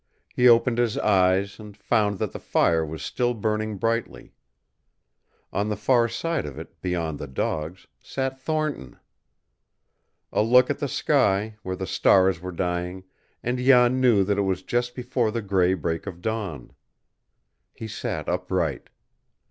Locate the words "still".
3.03-3.35